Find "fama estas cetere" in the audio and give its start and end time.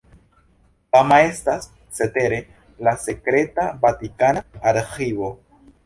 0.95-2.41